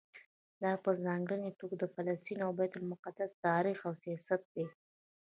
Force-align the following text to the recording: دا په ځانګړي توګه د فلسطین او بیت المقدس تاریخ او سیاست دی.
دا 0.63 0.71
په 0.83 0.91
ځانګړي 1.05 1.49
توګه 1.59 1.75
د 1.79 1.85
فلسطین 1.93 2.39
او 2.45 2.51
بیت 2.57 2.73
المقدس 2.77 3.31
تاریخ 3.47 3.77
او 3.87 3.93
سیاست 4.03 4.41
دی. 4.53 4.65